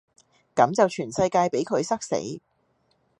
[0.55, 2.15] 就咁全世界比佢塞死